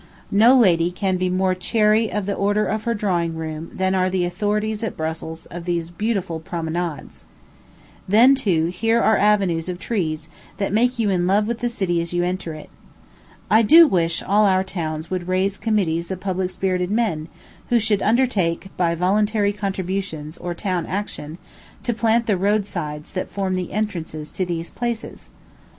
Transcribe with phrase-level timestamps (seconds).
[0.31, 4.09] No lady can be more chary of the order of her drawing room than are
[4.09, 7.23] the authorities at Brussels of these beautiful promenades.
[8.09, 10.27] Then, too, here are avenues of trees
[10.57, 12.71] that make you in love with the city as you enter it.
[13.47, 17.27] I do wish all our towns would raise committees of public spirited men,
[17.69, 21.37] who should undertake, by voluntary contributions, or town action,
[21.83, 25.29] to plant the roadsides that form the entrances to these places.